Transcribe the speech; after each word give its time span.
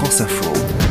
France 0.00 0.20
Info. 0.22 0.89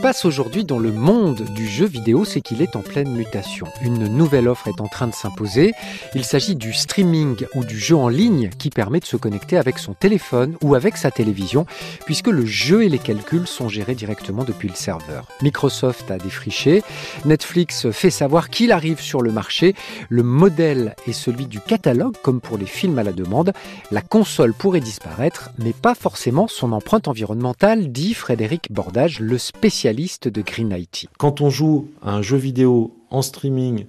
Se 0.00 0.02
passe 0.02 0.24
aujourd'hui 0.24 0.64
dans 0.64 0.78
le 0.78 0.92
monde 0.92 1.42
du 1.54 1.68
jeu 1.68 1.84
vidéo, 1.84 2.24
c'est 2.24 2.40
qu'il 2.40 2.62
est 2.62 2.74
en 2.74 2.80
pleine 2.80 3.12
mutation. 3.14 3.66
Une 3.82 4.06
nouvelle 4.06 4.48
offre 4.48 4.68
est 4.68 4.80
en 4.80 4.88
train 4.88 5.06
de 5.06 5.14
s'imposer. 5.14 5.74
Il 6.14 6.24
s'agit 6.24 6.56
du 6.56 6.72
streaming 6.72 7.44
ou 7.54 7.64
du 7.64 7.78
jeu 7.78 7.96
en 7.96 8.08
ligne 8.08 8.48
qui 8.58 8.70
permet 8.70 9.00
de 9.00 9.04
se 9.04 9.18
connecter 9.18 9.58
avec 9.58 9.78
son 9.78 9.92
téléphone 9.92 10.56
ou 10.62 10.74
avec 10.74 10.96
sa 10.96 11.10
télévision, 11.10 11.66
puisque 12.06 12.28
le 12.28 12.46
jeu 12.46 12.82
et 12.82 12.88
les 12.88 12.98
calculs 12.98 13.46
sont 13.46 13.68
gérés 13.68 13.94
directement 13.94 14.42
depuis 14.44 14.68
le 14.68 14.74
serveur. 14.74 15.28
Microsoft 15.42 16.10
a 16.10 16.16
défriché, 16.16 16.82
Netflix 17.26 17.90
fait 17.90 18.08
savoir 18.08 18.48
qu'il 18.48 18.72
arrive 18.72 19.00
sur 19.00 19.20
le 19.20 19.32
marché. 19.32 19.74
Le 20.08 20.22
modèle 20.22 20.94
est 21.06 21.12
celui 21.12 21.44
du 21.44 21.60
catalogue, 21.60 22.16
comme 22.22 22.40
pour 22.40 22.56
les 22.56 22.64
films 22.64 22.98
à 22.98 23.02
la 23.02 23.12
demande. 23.12 23.52
La 23.90 24.00
console 24.00 24.54
pourrait 24.54 24.80
disparaître, 24.80 25.50
mais 25.58 25.74
pas 25.74 25.94
forcément 25.94 26.48
son 26.48 26.72
empreinte 26.72 27.06
environnementale, 27.06 27.92
dit 27.92 28.14
Frédéric 28.14 28.72
Bordage, 28.72 29.20
le 29.20 29.36
spécialiste 29.36 29.89
de 29.92 30.42
Green 30.42 30.70
IT. 30.70 31.08
Quand 31.18 31.40
on 31.40 31.50
joue 31.50 31.88
à 32.02 32.14
un 32.14 32.22
jeu 32.22 32.36
vidéo 32.36 32.94
en 33.10 33.22
streaming 33.22 33.86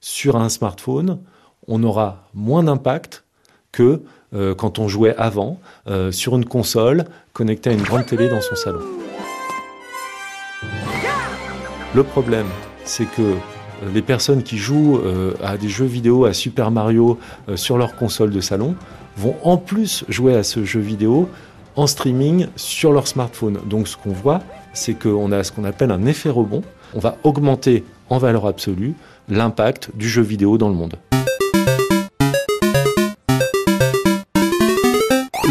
sur 0.00 0.36
un 0.36 0.48
smartphone, 0.48 1.18
on 1.68 1.82
aura 1.82 2.28
moins 2.32 2.62
d'impact 2.62 3.24
que 3.72 4.02
euh, 4.32 4.54
quand 4.54 4.78
on 4.78 4.88
jouait 4.88 5.14
avant 5.16 5.60
euh, 5.86 6.12
sur 6.12 6.34
une 6.34 6.46
console 6.46 7.04
connectée 7.34 7.70
à 7.70 7.72
une 7.74 7.82
grande 7.82 8.06
télé 8.06 8.28
dans 8.28 8.40
son 8.40 8.56
salon. 8.56 8.80
Le 11.94 12.02
problème, 12.02 12.46
c'est 12.84 13.04
que 13.04 13.20
euh, 13.20 13.36
les 13.92 14.02
personnes 14.02 14.42
qui 14.42 14.56
jouent 14.56 15.00
à 15.42 15.58
des 15.58 15.68
jeux 15.68 15.84
vidéo, 15.84 16.24
à 16.24 16.32
Super 16.32 16.70
Mario 16.70 17.18
sur 17.54 17.76
leur 17.76 17.96
console 17.96 18.30
de 18.30 18.40
salon, 18.40 18.76
vont 19.16 19.36
en 19.42 19.56
plus 19.56 20.04
jouer 20.08 20.34
à 20.34 20.42
ce 20.42 20.64
jeu 20.64 20.80
vidéo 20.80 21.28
en 21.76 21.86
streaming 21.86 22.46
sur 22.56 22.92
leur 22.92 23.06
smartphone. 23.06 23.58
Donc 23.66 23.88
ce 23.88 23.96
qu'on 23.96 24.12
voit, 24.12 24.40
c'est 24.72 24.94
qu'on 24.94 25.32
a 25.32 25.44
ce 25.44 25.52
qu'on 25.52 25.64
appelle 25.64 25.90
un 25.90 26.06
effet 26.06 26.30
rebond. 26.30 26.62
On 26.94 26.98
va 26.98 27.16
augmenter 27.24 27.84
en 28.08 28.18
valeur 28.18 28.46
absolue 28.46 28.94
l'impact 29.28 29.90
du 29.94 30.08
jeu 30.08 30.22
vidéo 30.22 30.58
dans 30.58 30.68
le 30.68 30.74
monde. 30.74 30.96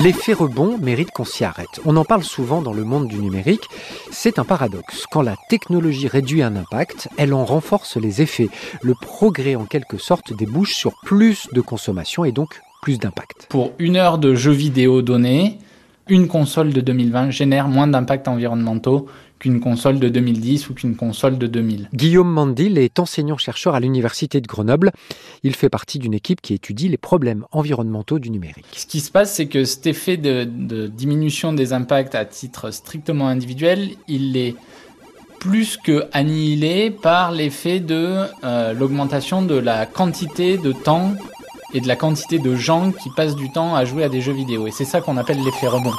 L'effet 0.01 0.31
rebond 0.31 0.77
mérite 0.77 1.11
qu'on 1.11 1.25
s'y 1.25 1.43
arrête. 1.43 1.81
On 1.83 1.97
en 1.97 2.05
parle 2.05 2.23
souvent 2.23 2.61
dans 2.61 2.71
le 2.71 2.85
monde 2.85 3.09
du 3.09 3.17
numérique. 3.17 3.65
C'est 4.11 4.39
un 4.39 4.45
paradoxe. 4.45 5.03
Quand 5.11 5.21
la 5.21 5.35
technologie 5.49 6.07
réduit 6.07 6.41
un 6.41 6.55
impact, 6.55 7.09
elle 7.17 7.33
en 7.33 7.43
renforce 7.43 7.97
les 7.97 8.21
effets. 8.21 8.49
Le 8.81 8.93
progrès, 8.93 9.55
en 9.55 9.65
quelque 9.65 9.97
sorte, 9.97 10.31
débouche 10.31 10.73
sur 10.73 10.93
plus 11.03 11.49
de 11.51 11.59
consommation 11.59 12.23
et 12.23 12.31
donc 12.31 12.61
plus 12.81 12.97
d'impact. 12.97 13.47
Pour 13.49 13.73
une 13.77 13.97
heure 13.97 14.19
de 14.19 14.35
jeu 14.35 14.51
vidéo 14.51 15.01
donnée, 15.01 15.59
une 16.09 16.27
console 16.27 16.73
de 16.73 16.81
2020 16.81 17.31
génère 17.31 17.67
moins 17.67 17.87
d'impacts 17.87 18.27
environnementaux 18.27 19.07
qu'une 19.39 19.59
console 19.59 19.99
de 19.99 20.09
2010 20.09 20.69
ou 20.69 20.73
qu'une 20.73 20.95
console 20.95 21.37
de 21.37 21.47
2000. 21.47 21.89
Guillaume 21.93 22.29
Mandil 22.29 22.77
est 22.77 22.99
enseignant-chercheur 22.99 23.73
à 23.73 23.79
l'Université 23.79 24.41
de 24.41 24.47
Grenoble. 24.47 24.91
Il 25.43 25.55
fait 25.55 25.69
partie 25.69 25.97
d'une 25.97 26.13
équipe 26.13 26.41
qui 26.41 26.53
étudie 26.53 26.89
les 26.89 26.97
problèmes 26.97 27.45
environnementaux 27.51 28.19
du 28.19 28.29
numérique. 28.29 28.65
Ce 28.73 28.85
qui 28.85 28.99
se 28.99 29.09
passe, 29.09 29.33
c'est 29.33 29.47
que 29.47 29.63
cet 29.63 29.87
effet 29.87 30.17
de, 30.17 30.43
diminution 30.87 31.53
des 31.53 31.73
impacts 31.73 32.15
à 32.15 32.25
titre 32.25 32.71
strictement 32.71 33.27
individuel, 33.27 33.91
il 34.07 34.35
est 34.35 34.55
plus 35.39 35.77
que 35.77 36.05
annihilé 36.11 36.91
par 36.91 37.31
l'effet 37.31 37.79
de 37.79 38.25
euh, 38.43 38.73
l'augmentation 38.73 39.41
de 39.41 39.55
la 39.55 39.85
quantité 39.85 40.57
de 40.57 40.73
temps 40.73 41.13
et 41.73 41.81
de 41.81 41.87
la 41.87 41.95
quantité 41.95 42.39
de 42.39 42.55
gens 42.55 42.91
qui 42.91 43.09
passent 43.09 43.35
du 43.35 43.51
temps 43.51 43.75
à 43.75 43.85
jouer 43.85 44.03
à 44.03 44.09
des 44.09 44.21
jeux 44.21 44.33
vidéo. 44.33 44.67
Et 44.67 44.71
c'est 44.71 44.85
ça 44.85 45.01
qu'on 45.01 45.17
appelle 45.17 45.41
l'effet 45.43 45.67
rebond. 45.67 45.93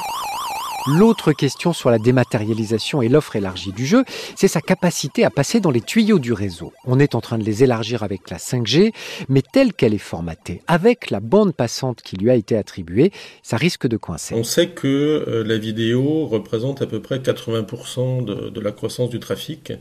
L'autre 0.86 1.32
question 1.32 1.74
sur 1.74 1.90
la 1.90 1.98
dématérialisation 1.98 3.02
et 3.02 3.08
l'offre 3.08 3.36
élargie 3.36 3.72
du 3.72 3.84
jeu, 3.84 4.02
c'est 4.34 4.48
sa 4.48 4.62
capacité 4.62 5.24
à 5.24 5.30
passer 5.30 5.60
dans 5.60 5.70
les 5.70 5.82
tuyaux 5.82 6.18
du 6.18 6.32
réseau. 6.32 6.72
On 6.86 6.98
est 6.98 7.14
en 7.14 7.20
train 7.20 7.36
de 7.36 7.44
les 7.44 7.62
élargir 7.62 8.02
avec 8.02 8.30
la 8.30 8.38
5G, 8.38 8.92
mais 9.28 9.42
telle 9.42 9.74
qu'elle 9.74 9.92
est 9.92 9.98
formatée, 9.98 10.62
avec 10.66 11.10
la 11.10 11.20
bande 11.20 11.54
passante 11.54 12.00
qui 12.00 12.16
lui 12.16 12.30
a 12.30 12.34
été 12.34 12.56
attribuée, 12.56 13.12
ça 13.42 13.58
risque 13.58 13.86
de 13.86 13.98
coincer. 13.98 14.34
On 14.34 14.42
sait 14.42 14.70
que 14.70 14.88
euh, 15.28 15.44
la 15.44 15.58
vidéo 15.58 16.26
représente 16.26 16.80
à 16.80 16.86
peu 16.86 17.00
près 17.02 17.18
80% 17.18 18.24
de, 18.24 18.48
de 18.48 18.60
la 18.60 18.72
croissance 18.72 19.10
du 19.10 19.20
trafic. 19.20 19.72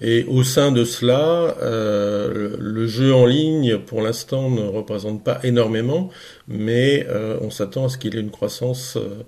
Et 0.00 0.24
au 0.24 0.42
sein 0.42 0.72
de 0.72 0.84
cela, 0.84 1.56
euh, 1.62 2.56
le 2.58 2.86
jeu 2.86 3.14
en 3.14 3.26
ligne, 3.26 3.78
pour 3.78 4.02
l'instant, 4.02 4.50
ne 4.50 4.62
représente 4.62 5.22
pas 5.22 5.38
énormément, 5.44 6.10
mais 6.48 7.06
euh, 7.08 7.38
on 7.40 7.50
s'attend 7.50 7.86
à 7.86 7.88
ce 7.88 7.98
qu'il 7.98 8.16
ait 8.16 8.20
une 8.20 8.30
croissance 8.30 8.96
euh, 8.96 9.22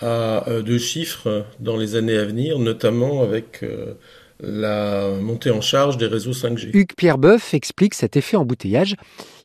à 0.00 0.62
deux 0.62 0.78
chiffres 0.78 1.44
dans 1.58 1.76
les 1.76 1.94
années 1.94 2.16
à 2.16 2.24
venir, 2.24 2.58
notamment 2.58 3.22
avec 3.22 3.62
la 4.42 5.10
montée 5.20 5.50
en 5.50 5.60
charge 5.60 5.98
des 5.98 6.06
réseaux 6.06 6.32
5G. 6.32 6.70
Hugues 6.72 6.94
Pierre 6.96 7.18
Boeuf 7.18 7.52
explique 7.52 7.92
cet 7.92 8.16
effet 8.16 8.38
embouteillage. 8.38 8.96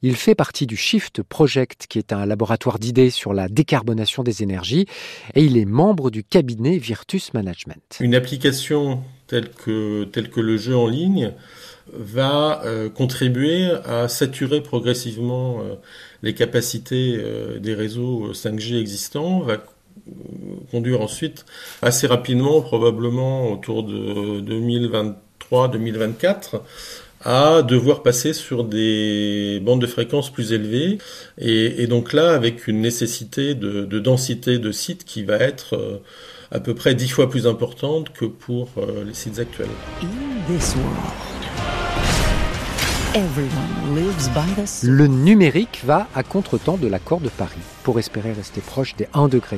Il 0.01 0.15
fait 0.15 0.33
partie 0.33 0.65
du 0.65 0.77
Shift 0.77 1.23
Project, 1.23 1.87
qui 1.89 1.97
est 1.97 2.13
un 2.13 2.25
laboratoire 2.25 2.79
d'idées 2.79 3.09
sur 3.09 3.33
la 3.33 3.49
décarbonation 3.49 4.23
des 4.23 4.43
énergies, 4.43 4.85
et 5.33 5.43
il 5.43 5.57
est 5.57 5.65
membre 5.65 6.09
du 6.09 6.23
cabinet 6.23 6.77
Virtus 6.77 7.33
Management. 7.33 7.97
Une 7.99 8.15
application 8.15 9.03
telle 9.27 9.49
que, 9.49 10.05
telle 10.05 10.29
que 10.29 10.39
le 10.39 10.57
jeu 10.57 10.75
en 10.75 10.87
ligne 10.87 11.33
va 11.93 12.61
euh, 12.65 12.89
contribuer 12.89 13.69
à 13.85 14.07
saturer 14.07 14.61
progressivement 14.61 15.59
euh, 15.59 15.75
les 16.23 16.33
capacités 16.33 17.15
euh, 17.17 17.59
des 17.59 17.75
réseaux 17.75 18.31
5G 18.33 18.79
existants, 18.79 19.39
va 19.41 19.57
conduire 20.71 21.01
ensuite 21.01 21.45
assez 21.81 22.05
rapidement, 22.05 22.61
probablement 22.61 23.51
autour 23.51 23.83
de 23.83 24.41
2023-2024, 25.49 26.61
à 27.21 27.63
devoir 27.63 28.03
passer 28.03 28.33
sur 28.33 28.65
des 28.65 29.59
bandes 29.63 29.81
de 29.81 29.87
fréquences 29.87 30.31
plus 30.31 30.51
élevées, 30.53 30.99
et, 31.39 31.87
donc 31.87 32.13
là 32.13 32.35
avec 32.35 32.67
une 32.67 32.81
nécessité 32.81 33.55
de, 33.55 33.85
densité 33.99 34.59
de 34.59 34.71
sites 34.71 35.05
qui 35.05 35.23
va 35.23 35.37
être 35.37 36.01
à 36.55 36.61
peu 36.61 36.73
près 36.73 36.95
dix 36.95 37.09
fois 37.09 37.29
plus 37.29 37.47
importante 37.47 38.13
que 38.13 38.23
pour 38.23 38.69
euh, 38.77 39.03
les 39.03 39.13
sites 39.13 39.39
actuels. 39.39 39.67
Le 44.83 45.07
numérique 45.07 45.81
va 45.85 46.09
à 46.13 46.23
contretemps 46.23 46.75
de 46.75 46.89
l'accord 46.89 47.21
de 47.21 47.29
Paris. 47.29 47.61
Pour 47.83 47.97
espérer 47.97 48.33
rester 48.33 48.59
proche 48.59 48.93
des 48.97 49.05
1,5 49.13 49.29
degré, 49.29 49.57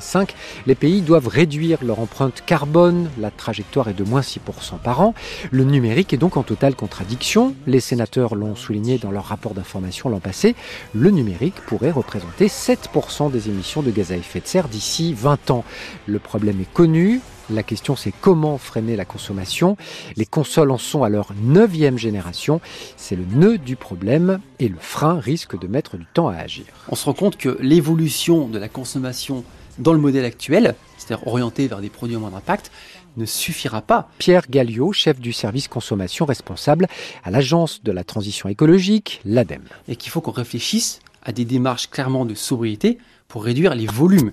les 0.68 0.76
pays 0.76 1.02
doivent 1.02 1.28
réduire 1.28 1.84
leur 1.84 2.00
empreinte 2.00 2.44
carbone. 2.46 3.10
La 3.20 3.32
trajectoire 3.32 3.88
est 3.88 3.96
de 3.96 4.04
moins 4.04 4.22
6% 4.22 4.78
par 4.84 5.02
an. 5.02 5.16
Le 5.50 5.64
numérique 5.64 6.14
est 6.14 6.18
donc 6.18 6.38
en 6.38 6.44
totale 6.44 6.76
contradiction. 6.76 7.56
Les 7.66 7.80
sénateurs 7.80 8.36
l'ont 8.36 8.56
souligné 8.56 9.00
dans 9.00 9.10
leur 9.10 9.26
rapport 9.26 9.56
d'information 9.56 10.10
l'an 10.10 10.20
passé. 10.20 10.56
Le 10.94 11.10
numérique 11.10 11.60
pourrait 11.66 11.90
représenter 11.90 12.50
7% 12.50 13.32
des 13.32 13.50
émissions 13.50 13.82
de 13.82 13.90
gaz 13.90 14.12
à 14.12 14.18
effet 14.18 14.40
de 14.40 14.46
serre 14.46 14.68
d'ici 14.68 15.16
20 15.16 15.50
ans. 15.50 15.64
Le 16.06 16.20
problème 16.20 16.62
est 16.62 16.72
connu. 16.72 17.22
La 17.50 17.64
question 17.64 17.96
c'est 17.96 18.14
comment 18.20 18.58
freiner 18.58 18.96
la 18.96 19.06
consommation. 19.06 19.78
Les 20.16 20.26
consoles 20.26 20.72
en 20.72 20.78
sont 20.78 21.04
à 21.04 21.10
leur 21.10 21.34
neuvième 21.42 21.98
génération. 21.98 22.60
C'est 22.98 23.16
le 23.16 23.26
nœud 23.26 23.58
du 23.58 23.76
problème 23.76 24.40
et 24.60 24.68
le 24.68 24.78
frein 24.80 25.20
risque 25.20 25.58
de 25.58 25.68
mettre 25.68 25.98
du 25.98 26.06
temps 26.14 26.28
à 26.28 26.36
agir. 26.36 26.66
On 26.90 26.96
se 26.96 27.06
rend 27.06 27.14
compte 27.14 27.38
que 27.38 27.58
l'évolution 27.62 28.48
de 28.48 28.60
la 28.60 28.68
consommation 28.68 29.44
dans 29.80 29.94
le 29.94 30.00
modèle 30.00 30.26
actuel, 30.26 30.76
c'est-à-dire 30.98 31.26
orienté 31.28 31.68
vers 31.68 31.82
des 31.82 31.90
produits 31.90 32.16
à 32.16 32.20
moindre 32.20 32.38
impact, 32.38 32.72
ne 33.16 33.26
suffira 33.26 33.82
pas. 33.82 34.10
Pierre 34.18 34.50
Galliot, 34.50 34.92
chef 34.92 35.20
du 35.20 35.34
service 35.34 35.68
consommation 35.68 36.26
responsable 36.26 36.88
à 37.24 37.32
l'Agence 37.32 37.84
de 37.84 37.92
la 37.92 38.04
transition 38.04 38.50
écologique, 38.50 39.22
l'ADEME. 39.26 39.64
Et 39.88 39.96
qu'il 39.96 40.12
faut 40.12 40.22
qu'on 40.22 40.32
réfléchisse 40.32 41.00
à 41.24 41.32
des 41.32 41.46
démarches 41.46 41.90
clairement 41.90 42.26
de 42.26 42.36
sobriété 42.36 42.98
pour 43.28 43.44
réduire 43.44 43.76
les 43.76 43.88
volumes. 43.88 44.32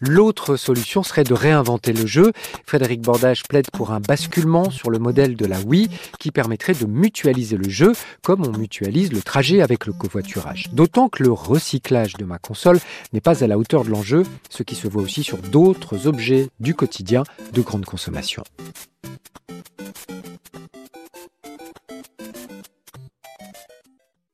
L'autre 0.00 0.56
solution 0.56 1.02
serait 1.02 1.24
de 1.24 1.34
réinventer 1.34 1.92
le 1.92 2.06
jeu. 2.06 2.32
Frédéric 2.66 3.00
Bordage 3.00 3.44
plaide 3.44 3.70
pour 3.72 3.92
un 3.92 4.00
basculement 4.00 4.70
sur 4.70 4.90
le 4.90 4.98
modèle 4.98 5.36
de 5.36 5.46
la 5.46 5.60
Wii 5.60 5.88
qui 6.18 6.30
permettrait 6.30 6.74
de 6.74 6.84
mutualiser 6.84 7.56
le 7.56 7.68
jeu 7.68 7.92
comme 8.22 8.44
on 8.46 8.58
mutualise 8.58 9.12
le 9.12 9.22
trajet 9.22 9.62
avec 9.62 9.86
le 9.86 9.92
covoiturage. 9.92 10.68
D'autant 10.72 11.08
que 11.08 11.22
le 11.22 11.32
recyclage 11.32 12.14
de 12.14 12.24
ma 12.24 12.38
console 12.38 12.80
n'est 13.12 13.20
pas 13.20 13.44
à 13.44 13.46
la 13.46 13.56
hauteur 13.56 13.84
de 13.84 13.90
l'enjeu, 13.90 14.24
ce 14.50 14.62
qui 14.62 14.74
se 14.74 14.88
voit 14.88 15.02
aussi 15.02 15.22
sur 15.22 15.38
d'autres 15.38 16.06
objets 16.06 16.48
du 16.60 16.74
quotidien 16.74 17.22
de 17.52 17.60
grande 17.62 17.84
consommation. 17.84 18.42